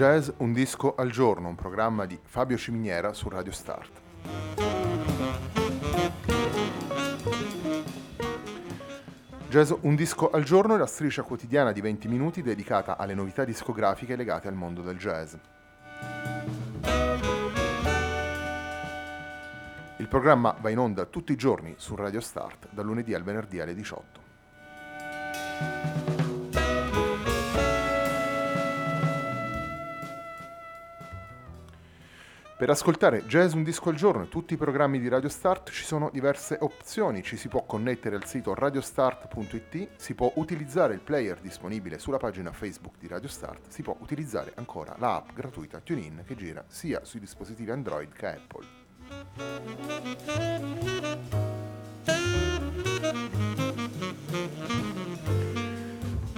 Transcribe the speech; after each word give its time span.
Jazz 0.00 0.30
Un 0.38 0.54
disco 0.54 0.94
al 0.94 1.10
giorno, 1.10 1.48
un 1.48 1.56
programma 1.56 2.06
di 2.06 2.18
Fabio 2.22 2.56
Ciminiera 2.56 3.12
su 3.12 3.28
Radio 3.28 3.52
Start. 3.52 4.00
Jazz 9.50 9.72
Un 9.82 9.94
disco 9.96 10.30
al 10.30 10.42
giorno 10.42 10.74
è 10.74 10.78
la 10.78 10.86
striscia 10.86 11.20
quotidiana 11.20 11.72
di 11.72 11.82
20 11.82 12.08
minuti 12.08 12.40
dedicata 12.40 12.96
alle 12.96 13.12
novità 13.12 13.44
discografiche 13.44 14.16
legate 14.16 14.48
al 14.48 14.54
mondo 14.54 14.80
del 14.80 14.96
jazz. 14.96 15.34
Il 19.98 20.08
programma 20.08 20.56
va 20.58 20.70
in 20.70 20.78
onda 20.78 21.04
tutti 21.04 21.32
i 21.32 21.36
giorni 21.36 21.74
su 21.76 21.94
Radio 21.94 22.22
Start, 22.22 22.68
dal 22.70 22.86
lunedì 22.86 23.12
al 23.12 23.22
venerdì 23.22 23.60
alle 23.60 23.74
18. 23.74 24.20
Per 32.60 32.68
ascoltare 32.68 33.24
Jazz 33.24 33.54
un 33.54 33.62
disco 33.62 33.88
al 33.88 33.94
giorno 33.94 34.24
e 34.24 34.28
tutti 34.28 34.52
i 34.52 34.58
programmi 34.58 35.00
di 35.00 35.08
Radio 35.08 35.30
Start 35.30 35.70
ci 35.70 35.82
sono 35.82 36.10
diverse 36.12 36.58
opzioni, 36.60 37.22
ci 37.22 37.38
si 37.38 37.48
può 37.48 37.64
connettere 37.64 38.16
al 38.16 38.26
sito 38.26 38.52
radiostart.it, 38.52 39.92
si 39.96 40.12
può 40.14 40.30
utilizzare 40.34 40.92
il 40.92 41.00
player 41.00 41.40
disponibile 41.40 41.98
sulla 41.98 42.18
pagina 42.18 42.52
Facebook 42.52 42.98
di 42.98 43.08
Radio 43.08 43.30
Start, 43.30 43.68
si 43.70 43.80
può 43.80 43.96
utilizzare 44.00 44.52
ancora 44.56 44.94
la 44.98 45.14
app 45.14 45.30
gratuita 45.32 45.80
TuneIn 45.80 46.22
che 46.26 46.34
gira 46.34 46.62
sia 46.68 47.02
sui 47.02 47.20
dispositivi 47.20 47.70
Android 47.70 48.12
che 48.12 48.26
Apple. 48.26 48.66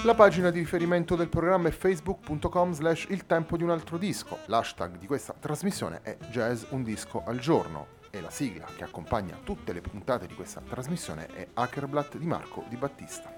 La 0.04 0.14
pagina 0.14 0.50
di 0.50 0.58
riferimento 0.58 1.14
del 1.14 1.28
programma 1.28 1.68
è 1.68 1.70
facebook.com 1.70 2.72
slash 2.72 3.06
il 3.10 3.24
tempo 3.24 3.56
di 3.56 3.62
un 3.62 3.70
altro 3.70 3.98
disco. 3.98 4.38
L'hashtag 4.46 4.98
di 4.98 5.06
questa 5.06 5.32
trasmissione 5.38 6.00
è 6.02 6.16
jazz 6.28 6.64
un 6.70 6.82
disco 6.82 7.22
al 7.24 7.38
giorno 7.38 7.86
e 8.10 8.20
la 8.20 8.30
sigla 8.30 8.66
che 8.76 8.82
accompagna 8.82 9.38
tutte 9.44 9.72
le 9.72 9.80
puntate 9.80 10.26
di 10.26 10.34
questa 10.34 10.60
trasmissione 10.60 11.26
è 11.26 11.46
Hackerblatt 11.54 12.16
di 12.16 12.26
Marco 12.26 12.64
Di 12.68 12.76
Battista. 12.76 13.32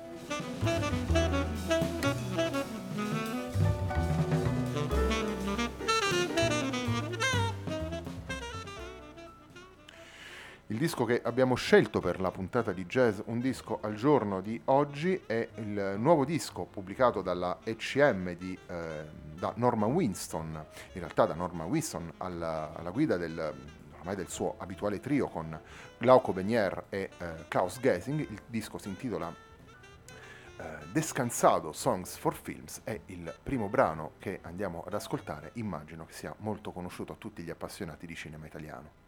Il 10.74 10.80
disco 10.80 11.04
che 11.04 11.20
abbiamo 11.22 11.54
scelto 11.54 12.00
per 12.00 12.20
la 12.20 12.32
puntata 12.32 12.72
di 12.72 12.84
jazz 12.86 13.20
Un 13.26 13.38
disco 13.38 13.78
al 13.80 13.94
giorno 13.94 14.40
di 14.40 14.60
oggi 14.64 15.22
è 15.24 15.48
il 15.58 15.94
nuovo 15.98 16.24
disco 16.24 16.64
pubblicato 16.64 17.22
dalla 17.22 17.58
ECM 17.62 18.34
di, 18.34 18.58
eh, 18.66 19.04
da 19.38 19.52
Norman 19.54 19.92
Winston, 19.92 20.48
in 20.94 21.00
realtà 21.00 21.26
da 21.26 21.34
Norman 21.34 21.68
Winston 21.68 22.14
alla, 22.16 22.72
alla 22.74 22.90
guida 22.90 23.16
del, 23.16 23.54
ormai 23.98 24.16
del 24.16 24.28
suo 24.28 24.56
abituale 24.58 24.98
trio 24.98 25.28
con 25.28 25.56
Glauco 25.96 26.32
Benier 26.32 26.86
e 26.88 27.08
eh, 27.18 27.44
Klaus 27.46 27.78
Gesing. 27.78 28.18
Il 28.18 28.40
disco 28.48 28.76
si 28.76 28.88
intitola 28.88 29.32
eh, 30.56 30.64
Descansado 30.90 31.70
Songs 31.70 32.16
for 32.16 32.34
Films, 32.34 32.80
è 32.82 32.98
il 33.06 33.32
primo 33.44 33.68
brano 33.68 34.14
che 34.18 34.40
andiamo 34.42 34.82
ad 34.84 34.94
ascoltare, 34.94 35.50
immagino 35.52 36.04
che 36.04 36.14
sia 36.14 36.34
molto 36.38 36.72
conosciuto 36.72 37.12
a 37.12 37.16
tutti 37.16 37.44
gli 37.44 37.50
appassionati 37.50 38.08
di 38.08 38.16
cinema 38.16 38.46
italiano. 38.46 39.02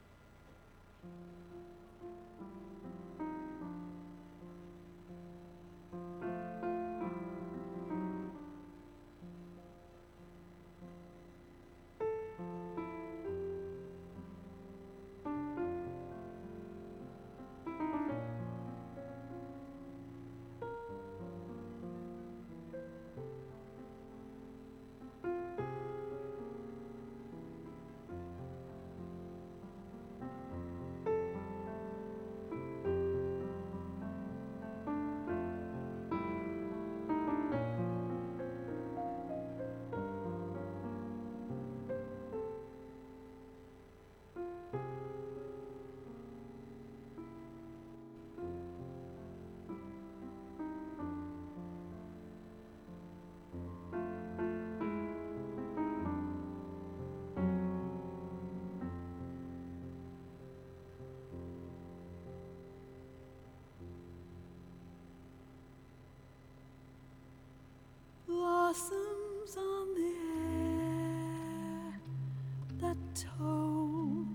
Told 73.15 74.27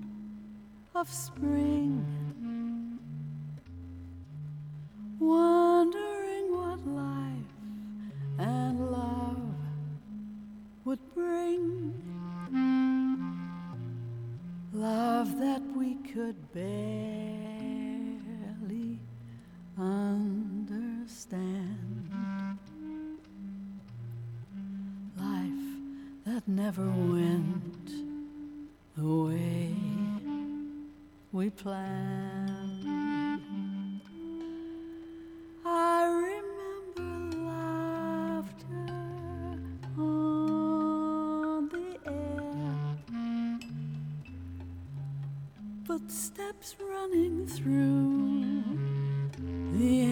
of 0.96 1.10
spring. 1.10 2.06
Wondering 5.20 6.52
what 6.52 6.86
life 6.88 7.56
and 8.40 8.92
love 8.92 9.56
would 10.86 11.00
bring. 11.14 11.94
Love 14.74 15.38
that 15.40 15.62
we 15.76 15.96
could 15.96 16.36
barely 16.54 17.02
understand. 19.78 21.00
Life 25.18 25.52
that 26.26 26.48
never 26.48 26.90
footsteps 46.62 46.76
running 46.80 47.48
through 47.48 48.64
the 49.74 50.11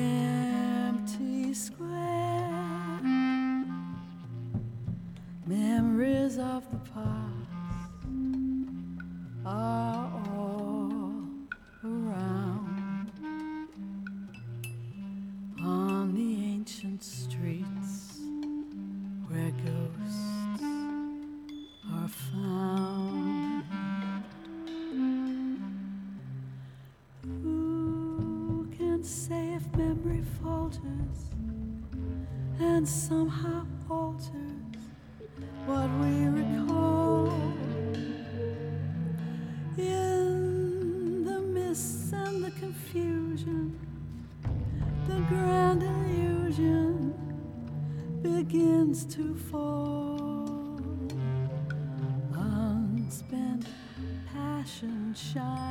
begins 49.00 49.16
to 49.16 49.36
fall 49.36 50.80
unspent 52.34 53.66
passion 54.34 55.14
shining 55.14 55.69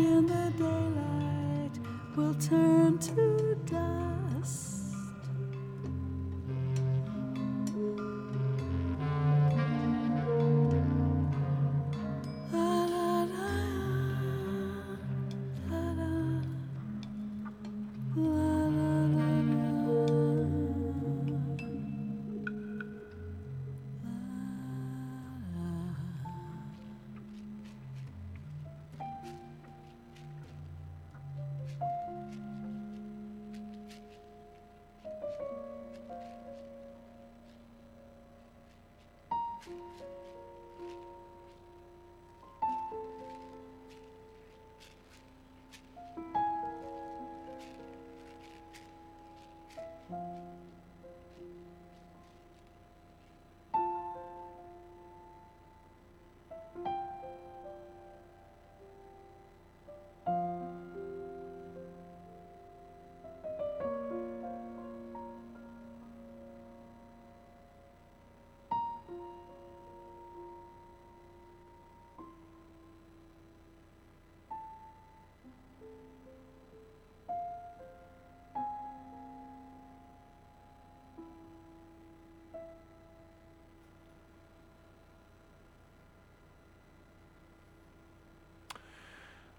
in 0.00 0.26
the 0.26 0.52
daylight 0.58 1.78
will 2.16 2.34
turn 2.34 2.98
to 2.98 3.56
dust. 3.66 4.73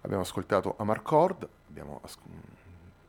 Abbiamo 0.06 0.22
ascoltato 0.22 0.76
Amarcord, 0.78 1.50
abbiamo 1.68 2.00
as- 2.04 2.20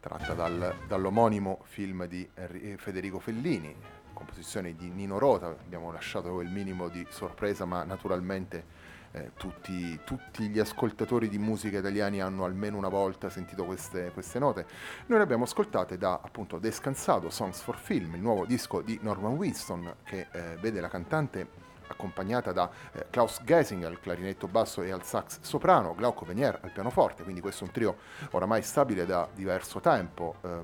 tratta 0.01 0.33
dal- 0.33 0.75
dall'omonimo 0.89 1.59
film 1.65 2.07
di 2.07 2.27
eh, 2.33 2.77
Federico 2.79 3.19
Fellini, 3.19 3.77
composizione 4.15 4.75
di 4.75 4.89
Nino 4.89 5.19
Rota, 5.19 5.49
abbiamo 5.49 5.93
lasciato 5.93 6.41
il 6.41 6.49
minimo 6.49 6.89
di 6.89 7.07
sorpresa, 7.11 7.67
ma 7.67 7.85
naturalmente 7.85 8.65
eh, 9.11 9.33
tutti, 9.37 10.01
tutti 10.05 10.49
gli 10.49 10.59
ascoltatori 10.59 11.29
di 11.29 11.37
musica 11.37 11.77
italiani 11.77 12.23
hanno 12.23 12.47
almeno 12.47 12.79
una 12.79 12.89
volta 12.89 13.29
sentito 13.29 13.67
queste, 13.67 14.11
queste 14.13 14.39
note. 14.39 14.65
Noi 15.05 15.19
le 15.19 15.25
abbiamo 15.25 15.45
ascoltate 15.45 15.99
da 15.99 16.21
appunto 16.23 16.59
Descansato, 16.59 17.29
Songs 17.29 17.61
for 17.61 17.77
Film, 17.77 18.15
il 18.15 18.23
nuovo 18.23 18.47
disco 18.47 18.81
di 18.81 18.99
Norman 19.03 19.35
Winston 19.35 19.97
che 20.03 20.29
eh, 20.33 20.57
vede 20.63 20.81
la 20.81 20.89
cantante 20.89 21.66
accompagnata 21.97 22.53
da 22.53 22.71
eh, 22.93 23.07
Klaus 23.11 23.41
Gesing 23.43 23.83
al 23.85 23.99
clarinetto 23.99 24.47
basso 24.47 24.83
e 24.83 24.93
al 24.93 25.03
sax 25.03 25.41
soprano, 25.41 25.95
Glauco 25.95 26.25
Venier 26.25 26.59
al 26.63 26.71
pianoforte, 26.71 27.23
quindi 27.23 27.41
questo 27.41 27.65
è 27.65 27.67
un 27.67 27.73
trio 27.73 27.97
oramai 28.31 28.63
stabile 28.63 29.07
da 29.07 29.29
diverso 29.33 29.81
tempo 29.81 30.37
eh, 30.43 30.61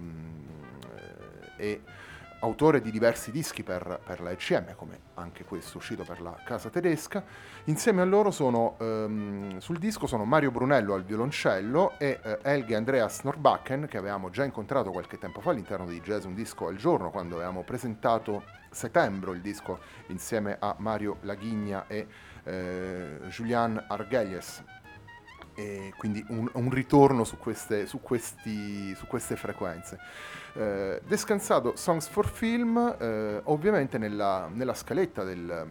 e 1.56 1.80
autore 2.42 2.80
di 2.80 2.90
diversi 2.90 3.30
dischi 3.30 3.62
per, 3.62 4.00
per 4.04 4.20
la 4.20 4.30
ECM, 4.30 4.74
come 4.74 4.98
anche 5.14 5.44
questo 5.44 5.78
uscito 5.78 6.04
per 6.04 6.20
la 6.20 6.36
casa 6.44 6.70
tedesca. 6.70 7.24
Insieme 7.64 8.02
a 8.02 8.04
loro 8.04 8.30
sono, 8.30 8.76
ehm, 8.78 9.58
sul 9.58 9.78
disco 9.78 10.06
sono 10.06 10.24
Mario 10.24 10.50
Brunello 10.50 10.94
al 10.94 11.04
violoncello 11.04 11.98
e 11.98 12.18
eh, 12.22 12.38
Helge 12.42 12.74
Andreas 12.74 13.22
Norbakken, 13.22 13.86
che 13.86 13.96
avevamo 13.96 14.30
già 14.30 14.44
incontrato 14.44 14.90
qualche 14.90 15.18
tempo 15.18 15.40
fa 15.40 15.50
all'interno 15.50 15.86
di 15.86 16.00
Jazz 16.00 16.24
Un 16.24 16.34
Disco 16.34 16.66
al 16.66 16.76
Giorno, 16.76 17.10
quando 17.10 17.36
avevamo 17.36 17.62
presentato 17.62 18.42
Setembro, 18.70 19.32
il 19.32 19.42
disco 19.42 19.80
insieme 20.06 20.56
a 20.58 20.74
Mario 20.78 21.18
Laghigna 21.20 21.86
e 21.86 22.06
eh, 22.44 23.18
Julian 23.28 23.84
Argelies. 23.86 24.64
E 25.54 25.92
quindi 25.98 26.24
un, 26.28 26.48
un 26.54 26.70
ritorno 26.70 27.24
su 27.24 27.36
queste, 27.36 27.86
su, 27.86 28.00
questi, 28.00 28.94
su 28.94 29.06
queste 29.06 29.36
frequenze. 29.36 29.98
Eh, 30.54 31.02
descansato 31.06 31.76
Songs 31.76 32.06
for 32.08 32.26
Film, 32.26 32.96
eh, 32.98 33.40
ovviamente 33.44 33.98
nella, 33.98 34.48
nella 34.50 34.72
scaletta 34.74 35.24
del, 35.24 35.66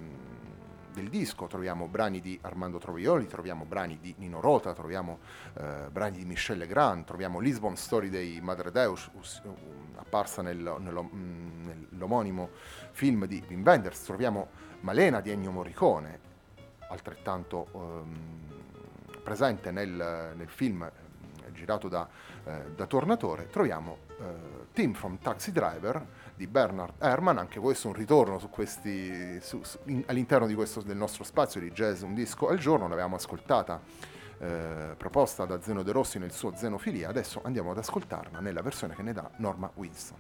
del 0.94 1.10
disco 1.10 1.48
troviamo 1.48 1.88
brani 1.88 2.20
di 2.22 2.38
Armando 2.42 2.78
Trovioli, 2.78 3.26
troviamo 3.26 3.66
brani 3.66 3.98
di 4.00 4.14
Nino 4.18 4.40
Rota, 4.40 4.74
troviamo 4.74 5.20
eh, 5.56 5.88
brani 5.92 6.18
di 6.18 6.26
Michel 6.26 6.58
Legrand, 6.60 7.06
troviamo 7.06 7.40
Lisbon 7.40 7.76
Story 7.76 8.10
dei 8.10 8.40
Madre 8.42 8.72
Deus, 8.72 9.10
us- 9.14 9.42
um, 9.44 9.56
apparsa 9.96 10.42
nel- 10.42 10.76
nello- 10.80 11.10
mm, 11.14 11.70
nell'omonimo 11.92 12.50
film 12.92 13.26
di 13.26 13.44
Wim 13.48 13.64
Wenders, 13.64 14.04
troviamo 14.04 14.50
Malena 14.82 15.22
di 15.22 15.32
Ennio 15.32 15.52
Morricone, 15.52 16.20
altrettanto 16.90 17.68
ehm, 17.74 18.51
presente 19.22 19.72
nel, 19.72 20.34
nel 20.36 20.50
film 20.50 20.84
eh, 20.84 21.52
girato 21.52 21.88
da, 21.88 22.08
eh, 22.44 22.72
da 22.76 22.86
Tornatore, 22.86 23.48
troviamo 23.50 23.98
eh, 24.20 24.24
Team 24.74 24.94
from 24.94 25.18
Taxi 25.20 25.52
Driver 25.52 26.06
di 26.36 26.48
Bernard 26.48 26.94
Herrmann, 27.00 27.38
anche 27.38 27.60
questo 27.60 27.88
un 27.88 27.94
ritorno 27.94 28.40
su 28.40 28.50
questi, 28.50 29.40
su- 29.42 29.64
su- 29.64 29.80
in- 29.86 30.04
all'interno 30.08 30.52
questo, 30.56 30.82
del 30.82 30.98
nostro 30.98 31.24
spazio 31.24 31.60
di 31.60 31.72
jazz 31.72 32.02
un 32.02 32.14
disco 32.14 32.48
al 32.48 32.58
giorno, 32.58 32.88
l'avevamo 32.88 33.16
ascoltata 33.16 33.80
eh, 34.40 34.96
proposta 34.98 35.46
da 35.46 35.62
Zeno 35.62 35.84
De 35.84 35.92
Rossi 35.92 36.18
nel 36.18 36.32
suo 36.32 36.56
Zenofilia, 36.56 37.10
adesso 37.10 37.42
andiamo 37.44 37.72
ad 37.72 37.78
ascoltarla 37.78 38.40
nella 38.40 38.62
versione 38.62 38.96
che 38.96 39.04
ne 39.04 39.14
dà 39.14 39.30
Norma 39.38 39.70
Winston. 39.76 40.18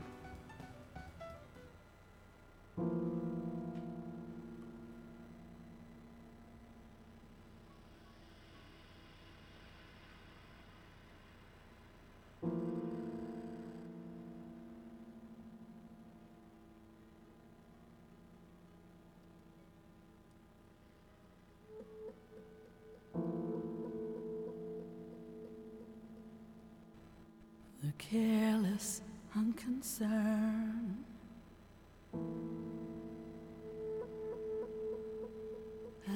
Unconcern. 29.82 30.98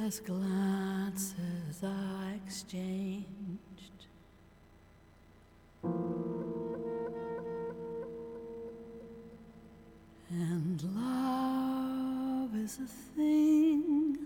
As 0.06 0.20
glances 0.20 1.84
are 1.84 2.34
exchanged, 2.46 3.26
and 10.30 10.84
love 10.96 12.56
is 12.56 12.80
a 12.80 12.88
thing 13.16 14.18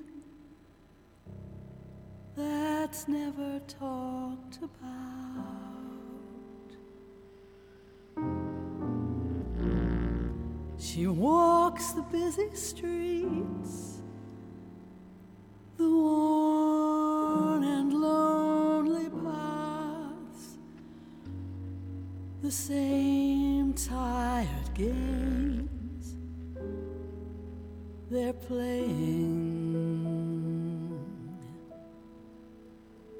that's 2.35 3.07
never 3.07 3.61
talked 3.67 4.57
about. 4.57 5.98
She 10.99 11.07
walks 11.07 11.91
the 11.91 12.01
busy 12.01 12.49
streets, 12.55 14.01
the 15.77 15.89
worn 15.89 17.63
and 17.63 17.93
lonely 17.93 19.07
paths, 19.09 20.57
the 22.41 22.51
same 22.51 23.71
tired 23.75 24.73
games 24.73 26.17
they're 28.11 28.33
playing. 28.33 29.39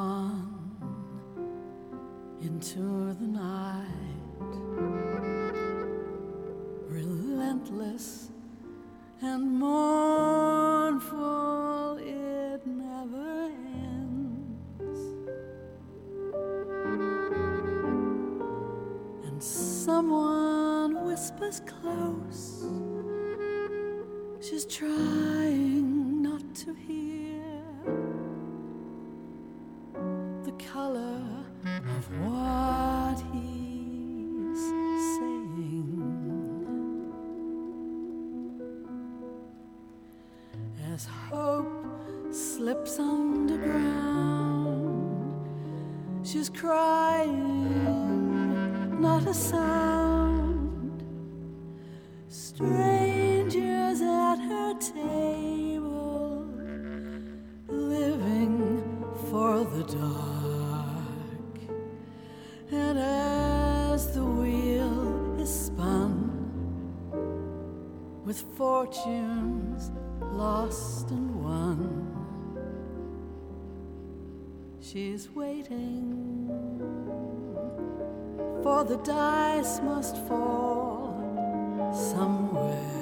into 2.58 3.14
the 3.20 3.28
night, 3.28 3.86
relentless 6.88 8.30
and 9.22 9.60
mournful, 9.60 10.37
slips 42.68 42.98
underground, 42.98 44.28
she's 46.22 46.50
crying, 46.50 47.70
not 49.00 49.26
a 49.26 49.32
sound. 49.32 51.02
Strangers 52.28 54.02
at 54.02 54.36
her 54.50 54.74
table, 54.74 56.46
living 57.68 58.92
for 59.30 59.64
the 59.64 59.84
dark. 59.84 61.58
And 62.70 62.98
as 62.98 64.14
the 64.14 64.24
wheel 64.24 65.40
is 65.40 65.48
spun, 65.48 66.12
with 68.26 68.44
fortunes 68.58 69.90
lost 70.20 71.10
and 71.10 71.42
won, 71.42 71.87
she's 74.92 75.28
waiting, 75.34 76.48
for 78.62 78.84
the 78.84 78.96
dice 79.04 79.80
must 79.82 80.16
fall 80.26 81.92
somewhere. 81.92 82.97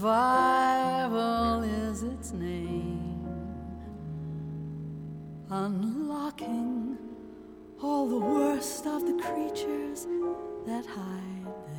Survival 0.00 1.60
is 1.62 2.02
its 2.04 2.32
name. 2.32 3.22
Unlocking 5.50 6.96
all 7.82 8.08
the 8.08 8.16
worst 8.16 8.86
of 8.86 9.04
the 9.04 9.22
creatures 9.22 10.06
that 10.64 10.86
hide 10.86 11.52
there. 11.66 11.74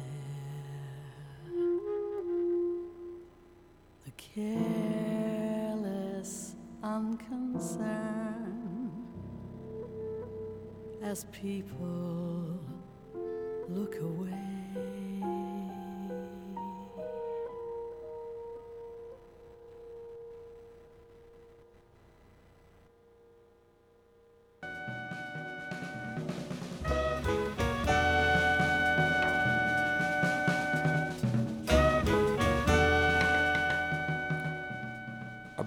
The 4.06 4.12
careless 4.18 6.54
unconcern 6.84 8.92
as 11.02 11.26
people 11.32 12.60
look 13.68 14.00
away. 14.00 15.41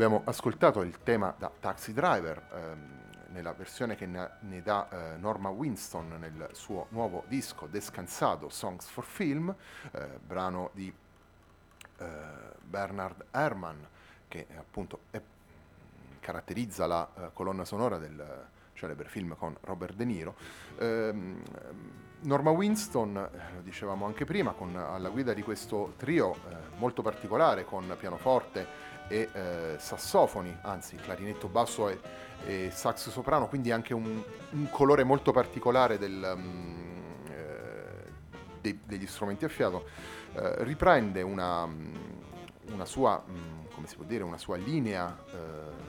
Abbiamo 0.05 0.23
ascoltato 0.27 0.83
il 0.83 0.99
tema 1.03 1.35
da 1.39 1.51
Taxi 1.59 1.95
Driver 1.95 2.43
ehm, 2.53 3.33
nella 3.33 3.55
versione 3.55 3.97
che 3.97 4.05
ne, 4.05 4.33
ne 4.41 4.61
dà 4.61 5.15
eh, 5.15 5.17
Norma 5.17 5.49
Winston 5.49 6.17
nel 6.21 6.51
suo 6.53 6.89
nuovo 6.91 7.25
disco 7.27 7.67
Descansado 7.67 8.51
Songs 8.51 8.87
for 8.87 9.03
Film, 9.03 9.55
eh, 9.93 10.19
brano 10.23 10.69
di 10.75 10.93
eh, 11.97 12.07
Bernard 12.61 13.25
Herrmann 13.31 13.79
che 14.29 14.47
appunto 14.59 15.05
è- 15.11 15.23
caratterizza 16.21 16.87
la 16.87 17.09
eh, 17.17 17.31
colonna 17.33 17.65
sonora 17.65 17.97
del 17.97 18.45
celebre 18.75 19.09
film 19.09 19.35
con 19.39 19.57
Robert 19.63 19.95
De 19.95 20.05
Niro. 20.05 20.35
Ehm, 20.81 21.43
Norma 22.25 22.51
Winston, 22.51 23.17
eh, 23.17 23.55
lo 23.55 23.61
dicevamo 23.63 24.05
anche 24.07 24.25
prima, 24.25 24.53
con, 24.53 24.77
alla 24.77 25.09
guida 25.09 25.33
di 25.33 25.43
questo 25.43 25.95
trio 25.97 26.35
eh, 26.35 26.77
molto 26.77 27.03
particolare 27.03 27.65
con 27.65 27.95
pianoforte 27.99 28.93
e 29.09 29.29
eh, 29.33 29.77
sassofoni, 29.79 30.57
anzi 30.63 30.97
clarinetto 30.97 31.49
basso 31.49 31.89
e, 31.89 31.99
e 32.47 32.71
sax 32.73 33.11
soprano, 33.11 33.49
quindi 33.49 33.71
anche 33.71 33.95
un, 33.95 34.23
un 34.51 34.71
colore 34.71 35.05
molto 35.05 35.33
particolare 35.33 35.99
del, 35.99 36.35
mm, 36.37 37.27
eh, 37.29 38.13
dei- 38.61 38.81
degli 38.85 39.07
strumenti 39.07 39.45
a 39.45 39.49
fiato, 39.49 39.87
eh, 40.35 40.65
riprende 40.65 41.23
una, 41.23 41.67
mm, 41.67 41.95
una 42.73 42.85
sua, 42.85 43.23
può 43.25 44.05
dire, 44.05 44.25
una 44.25 44.39
sua 44.39 44.57
linea 44.57 45.17
eh, 45.33 45.37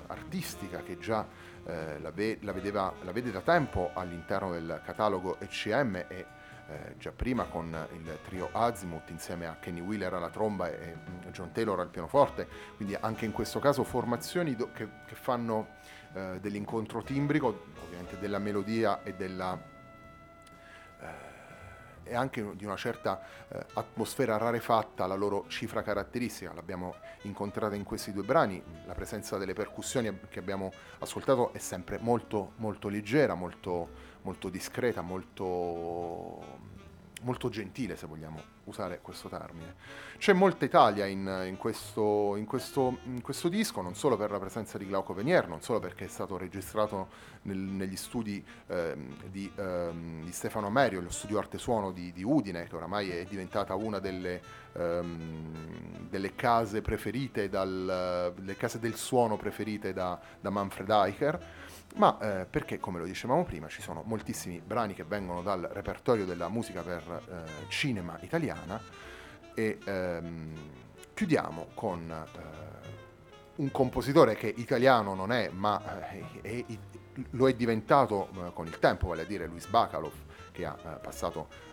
artistica 0.08 0.82
che 0.84 0.98
già 0.98 1.26
eh, 1.66 2.00
la, 2.00 2.12
ve- 2.12 2.40
la 2.42 2.52
vedeva, 2.52 2.94
la 3.04 3.12
vede 3.12 3.32
da 3.32 3.42
tempo 3.42 3.92
all'interno 3.94 4.52
del 4.52 4.82
catalogo 4.86 5.40
ECM 5.40 5.96
e 6.08 6.26
eh, 6.68 6.96
già 6.98 7.12
prima 7.12 7.46
con 7.46 7.76
il 7.94 8.20
trio 8.24 8.50
Azimuth 8.52 9.10
insieme 9.10 9.46
a 9.46 9.56
Kenny 9.60 9.82
Wheeler 9.82 10.14
alla 10.14 10.30
tromba 10.30 10.70
e 10.70 10.96
mm, 10.96 11.32
John 11.32 11.52
Taylor 11.52 11.80
al 11.80 11.90
pianoforte, 11.90 12.48
quindi 12.76 12.96
anche 13.00 13.26
in 13.26 13.32
questo 13.32 13.60
caso 13.60 13.84
formazioni 13.84 14.56
do- 14.56 14.72
che, 14.72 14.88
che 15.06 15.16
fanno 15.16 15.68
eh, 16.14 16.40
dell'incontro 16.42 17.04
timbrico, 17.04 17.66
ovviamente 17.84 18.18
della 18.20 18.40
melodia 18.40 19.04
e 19.04 19.14
della 19.14 19.60
eh, 21.00 21.34
e 22.06 22.16
anche 22.16 22.56
di 22.56 22.66
una 22.66 22.76
certa 22.76 23.20
eh, 23.48 23.66
atmosfera 23.74 24.38
rarefatta, 24.38 25.08
la 25.08 25.16
loro 25.16 25.46
cifra 25.48 25.82
caratteristica, 25.82 26.54
l'abbiamo 26.54 26.96
incontrata 27.24 27.76
in 27.76 27.84
questi 27.84 28.14
due 28.14 28.24
brani, 28.24 28.62
la 28.86 28.94
presenza 28.94 29.38
delle 29.38 29.54
percussioni 29.54 30.20
che 30.30 30.40
abbiamo 30.40 30.72
ascoltato 31.00 31.52
è 31.52 31.58
sempre 31.58 31.98
molto, 32.00 32.54
molto 32.58 32.90
leggera, 32.90 33.34
molto, 33.34 33.90
molto 34.26 34.50
discreta, 34.50 35.02
molto, 35.02 36.44
molto 37.22 37.50
gentile 37.50 37.96
se 37.96 38.08
vogliamo 38.08 38.54
usare 38.64 39.00
questo 39.00 39.30
termine. 39.30 39.76
C'è 40.18 40.34
molta 40.34 40.66
Italia 40.66 41.06
in, 41.06 41.44
in, 41.46 41.58
questo, 41.58 42.36
in, 42.36 42.46
questo, 42.46 42.98
in, 43.04 43.22
questo, 43.22 43.50
disco, 43.50 43.82
non 43.82 43.94
solo 43.94 44.18
per 44.18 44.32
la 44.32 44.40
presenza 44.40 44.80
di 44.80 44.88
Glauco 44.88 45.14
Venier, 45.14 45.48
non 45.48 45.62
solo 45.62 45.80
perché 45.80 46.06
è 46.06 46.08
stato 46.08 46.38
registrato 46.38 47.08
nel, 47.44 47.58
negli 47.58 47.96
studi 47.96 48.44
eh, 48.66 48.96
di, 49.30 49.52
eh, 49.56 49.92
di, 50.24 50.32
Stefano 50.32 50.66
Amerio, 50.66 51.02
lo 51.02 51.12
studio 51.12 51.38
arte 51.38 51.60
suono 51.60 51.92
di, 51.92 52.12
di, 52.12 52.24
Udine, 52.24 52.68
che 52.68 52.76
oramai 52.76 53.12
è 53.12 53.26
diventata 53.26 53.76
una 53.76 54.00
delle, 54.00 54.42
ehm, 54.74 56.08
delle 56.10 56.34
case 56.34 56.82
preferite, 56.82 57.48
dal, 57.48 58.34
case 58.58 58.80
del 58.80 58.96
suono 58.96 59.38
preferite 59.38 59.94
da, 59.94 60.20
da 60.40 60.50
Manfred 60.50 60.90
Eicher 60.90 61.64
ma 61.96 62.18
eh, 62.20 62.46
perché, 62.46 62.80
come 62.80 63.00
lo 63.00 63.06
dicevamo 63.06 63.44
prima, 63.44 63.68
ci 63.68 63.82
sono 63.82 64.04
moltissimi 64.06 64.62
brani 64.66 64.94
che 64.94 65.04
vengono 65.04 65.42
dal 65.42 65.62
repertorio 65.72 66.26
della 66.26 66.50
musica 66.50 66.82
per 66.82 67.02
eh, 67.08 67.70
cinema 67.70 68.18
italiana 68.22 68.82
e 69.54 69.80
ehm, 69.84 70.54
chiudiamo 71.14 71.68
con 71.74 72.12
eh, 72.12 72.84
un 73.56 73.72
compositore 73.72 74.36
che 74.36 74.54
italiano 74.56 75.16
non 75.16 75.32
è, 75.32 75.50
ma 75.50 76.12
eh, 76.12 76.42
è, 76.42 76.66
lo 77.32 77.48
è 77.48 77.54
diventato 77.54 78.28
eh, 78.28 78.54
con 78.54 78.68
il 78.68 78.78
tempo, 78.80 79.08
vale 79.08 79.22
a 79.22 79.26
dire 79.26 79.48
Luis 79.48 79.68
Bacalov, 79.68 80.14
che 80.52 80.66
ha 80.66 80.78
eh, 80.78 81.00
passato 81.02 81.64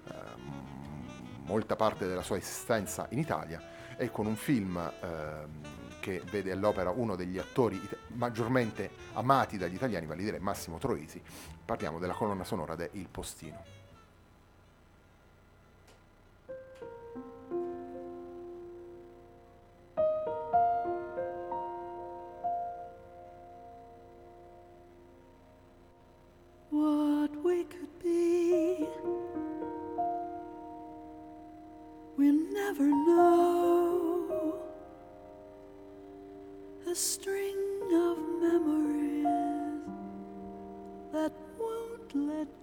molta 1.44 1.74
parte 1.76 2.06
della 2.06 2.22
sua 2.22 2.36
esistenza 2.36 3.06
in 3.10 3.18
Italia 3.18 3.60
e 3.96 4.10
con 4.10 4.26
un 4.26 4.36
film 4.36 4.76
ehm, 4.76 5.81
che 6.02 6.20
vede 6.32 6.50
all'opera 6.50 6.90
uno 6.90 7.14
degli 7.14 7.38
attori 7.38 7.80
maggiormente 8.08 8.90
amati 9.12 9.56
dagli 9.56 9.74
italiani, 9.74 10.04
vale 10.04 10.22
a 10.22 10.24
dire 10.24 10.40
Massimo 10.40 10.78
Troisi. 10.78 11.22
Parliamo 11.64 12.00
della 12.00 12.12
colonna 12.12 12.42
sonora 12.42 12.74
de 12.74 12.90
Il 12.94 13.08
Postino. 13.08 13.81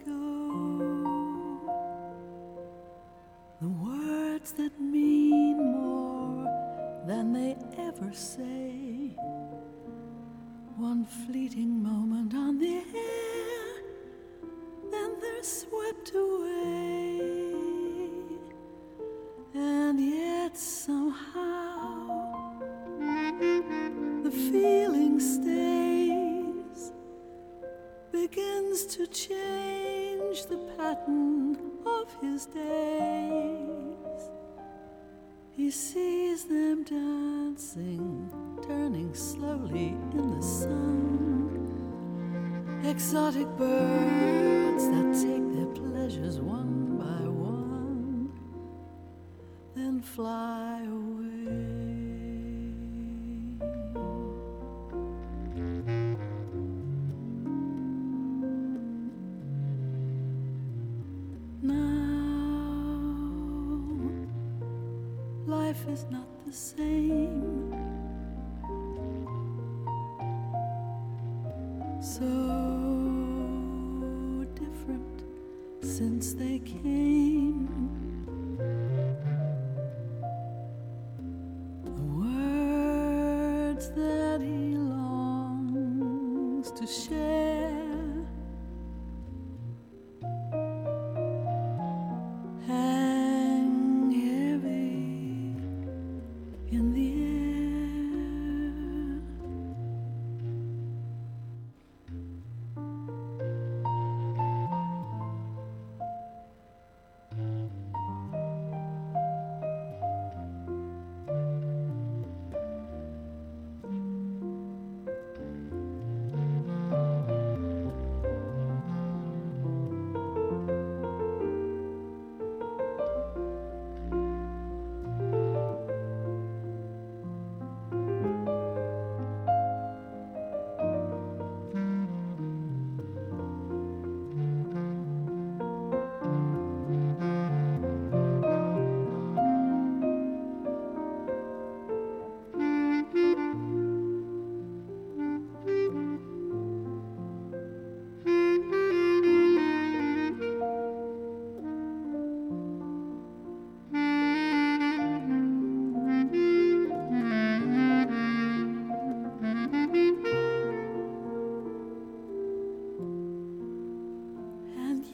Go. 0.06 1.10
The 3.62 3.68
words 3.68 4.52
that 4.54 4.80
mean 4.80 5.58
more 5.58 6.46
than 7.06 7.34
they 7.34 7.58
ever 7.78 8.14
say. 8.14 9.16
One 10.78 11.06
fleeting 11.06 11.84
moment 11.84 12.34
on 12.34 12.58
the 12.60 12.78
air, 12.78 13.84
then 14.92 15.20
they're 15.20 15.44
swept 15.44 16.14
away. 16.16 17.20
And 19.54 20.00
yet 20.00 20.58
somehow 20.58 22.08
the 24.24 24.32
feeling 24.32 25.20
stays, 25.20 26.94
begins 28.12 28.86
to 28.86 29.06
change 29.08 29.49
the 30.46 30.58
pattern 30.78 31.58
of 31.86 32.08
his 32.22 32.46
days. 32.46 34.22
He 35.52 35.72
sees 35.72 36.46
them 36.46 36.84
dancing, 36.84 38.30
turning 38.66 39.14
slowly 39.14 39.96
in 40.14 40.36
the 40.36 40.42
sun. 40.42 40.80
Exotic 42.84 43.48
birds 43.58 44.88
that 44.88 45.14
take 45.22 45.46
their 45.54 45.72
pleasures 45.82 46.40
one 46.40 46.98
by 46.98 47.28
one, 47.28 48.32
then 49.76 50.02
fly 50.02 50.59
that 83.96 84.42
he 84.42 84.76
longs 84.76 86.72
to 86.72 86.86
share. 86.88 87.29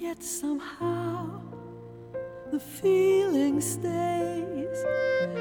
Yet 0.06 0.22
somehow 0.22 1.42
the 2.52 2.60
feeling 2.60 3.60
stays, 3.60 4.80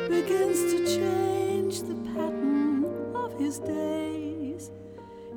begins 0.09 0.59
to 0.73 0.79
change 0.87 1.83
the 1.83 1.97
pattern 2.15 2.87
of 3.15 3.39
his 3.39 3.59
days. 3.59 4.71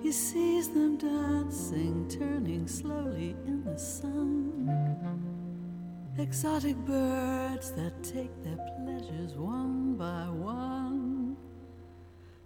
He 0.02 0.14
sees 0.14 0.70
them 0.70 0.96
dancing, 0.96 2.08
turning 2.08 2.70
slowly 2.70 3.36
in 3.46 3.66
the 3.66 3.78
sun. 3.78 4.72
Exotic 6.18 6.78
birds 6.86 7.72
that 7.72 8.02
take 8.02 8.32
their 8.46 8.62
pleasures 8.80 9.34
one 9.36 9.96
by 9.98 10.30
one, 10.30 11.36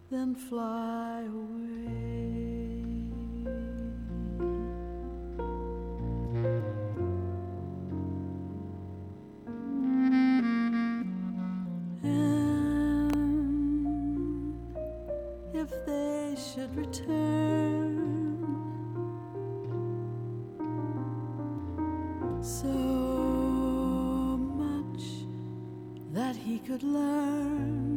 then 0.10 0.34
fly 0.34 1.26
away. 1.28 1.71
Could 26.66 26.84
learn 26.84 27.91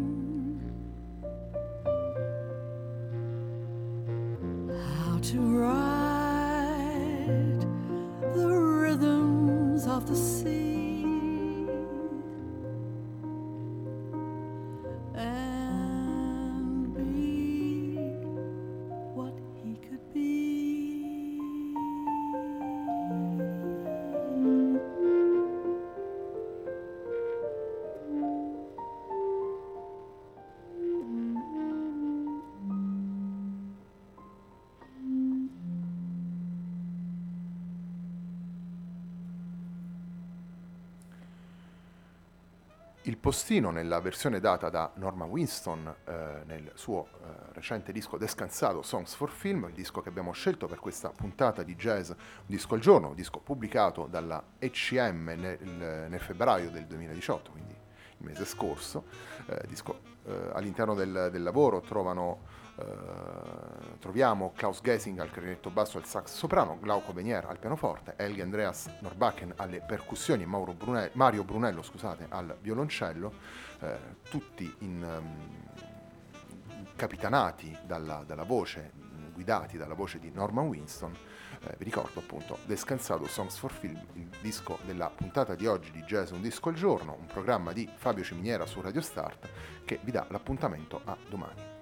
Il 43.14 43.20
postino 43.20 43.70
nella 43.70 44.00
versione 44.00 44.40
data 44.40 44.68
da 44.70 44.90
Norma 44.96 45.24
Winston 45.24 45.86
eh, 46.04 46.42
nel 46.46 46.72
suo 46.74 47.06
eh, 47.06 47.52
recente 47.52 47.92
disco 47.92 48.16
Descansato 48.16 48.82
Songs 48.82 49.14
for 49.14 49.30
Film, 49.30 49.66
il 49.68 49.72
disco 49.72 50.00
che 50.00 50.08
abbiamo 50.08 50.32
scelto 50.32 50.66
per 50.66 50.80
questa 50.80 51.10
puntata 51.10 51.62
di 51.62 51.76
jazz 51.76 52.10
Un 52.10 52.16
disco 52.46 52.74
al 52.74 52.80
giorno, 52.80 53.10
un 53.10 53.14
disco 53.14 53.38
pubblicato 53.38 54.08
dalla 54.10 54.42
ECM 54.58 55.32
nel, 55.36 56.08
nel 56.10 56.20
febbraio 56.20 56.72
del 56.72 56.86
2018, 56.86 57.50
quindi 57.52 57.73
mese 58.24 58.44
scorso. 58.44 59.04
Eh, 59.46 59.66
disco, 59.68 60.00
eh, 60.26 60.50
all'interno 60.52 60.94
del, 60.94 61.28
del 61.30 61.42
lavoro 61.42 61.80
trovano 61.80 62.62
Uh, 62.76 63.98
troviamo 64.00 64.50
Klaus 64.52 64.80
Gesing 64.80 65.20
al 65.20 65.30
clarinetto 65.30 65.70
basso 65.70 65.96
e 65.96 66.00
al 66.00 66.08
sax 66.08 66.32
soprano, 66.34 66.76
Glauco 66.80 67.12
Benier 67.12 67.44
al 67.44 67.60
pianoforte, 67.60 68.14
Helge 68.16 68.42
Andreas 68.42 68.90
Norbakken 68.98 69.52
alle 69.58 69.80
percussioni 69.80 70.42
e 70.42 70.46
Brunello, 70.46 71.10
Mario 71.12 71.44
Brunello 71.44 71.82
scusate, 71.82 72.26
al 72.30 72.56
violoncello, 72.60 73.32
uh, 73.78 73.86
tutti 74.28 74.74
in, 74.80 75.04
um, 75.04 75.84
capitanati 76.96 77.76
dalla, 77.84 78.22
dalla, 78.26 78.44
voce, 78.44 78.92
guidati 79.34 79.76
dalla 79.76 79.94
voce 79.94 80.18
di 80.18 80.30
Norman 80.30 80.68
Winston. 80.68 81.12
Uh, 81.12 81.76
vi 81.76 81.84
ricordo 81.84 82.20
appunto 82.20 82.58
Descansato 82.64 83.26
Songs 83.26 83.56
for 83.56 83.70
Film, 83.72 84.02
il 84.14 84.30
disco 84.40 84.78
della 84.86 85.10
puntata 85.10 85.54
di 85.54 85.66
oggi 85.66 85.90
di 85.90 86.02
Jazz 86.02 86.30
Un 86.30 86.40
Disco 86.40 86.70
al 86.70 86.76
Giorno, 86.76 87.16
un 87.18 87.26
programma 87.26 87.72
di 87.72 87.86
Fabio 87.94 88.24
Ciminiera 88.24 88.64
su 88.64 88.80
Radio 88.80 89.02
Start 89.02 89.48
che 89.84 90.00
vi 90.02 90.10
dà 90.10 90.26
l'appuntamento 90.30 91.02
a 91.04 91.16
domani. 91.28 91.73